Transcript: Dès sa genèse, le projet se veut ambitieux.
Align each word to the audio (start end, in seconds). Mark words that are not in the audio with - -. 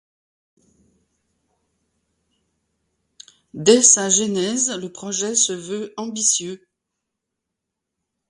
Dès 3.53 3.83
sa 3.83 4.09
genèse, 4.09 4.71
le 4.75 4.91
projet 4.91 5.35
se 5.35 5.53
veut 5.53 5.93
ambitieux. 5.95 6.67